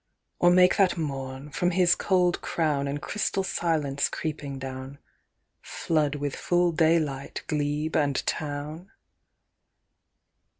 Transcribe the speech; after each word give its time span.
"Or 0.39 0.49
make 0.49 0.77
that 0.77 0.97
morn, 0.97 1.51
from 1.51 1.69
his 1.69 1.93
cold 1.93 2.41
crown 2.41 2.87
And 2.87 2.99
crystal 2.99 3.43
silence 3.43 4.09
creeping 4.09 4.57
down, 4.57 4.97
Flood 5.61 6.15
with 6.15 6.35
full 6.35 6.71
daylight 6.71 7.43
glebe 7.45 7.95
and 7.95 8.15
town? 8.25 8.89